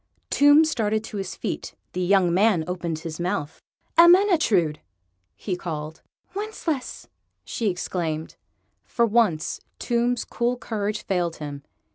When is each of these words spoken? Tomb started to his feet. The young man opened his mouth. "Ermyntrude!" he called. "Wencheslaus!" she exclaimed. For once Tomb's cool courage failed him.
Tomb 0.31 0.65
started 0.65 1.03
to 1.03 1.17
his 1.17 1.35
feet. 1.35 1.75
The 1.93 2.01
young 2.01 2.33
man 2.33 2.63
opened 2.65 2.97
his 2.97 3.19
mouth. 3.19 3.61
"Ermyntrude!" 3.99 4.79
he 5.35 5.55
called. 5.55 6.01
"Wencheslaus!" 6.33 7.07
she 7.45 7.69
exclaimed. 7.69 8.35
For 8.87 9.05
once 9.05 9.59
Tomb's 9.77 10.25
cool 10.25 10.57
courage 10.57 11.03
failed 11.03 11.35
him. 11.35 11.61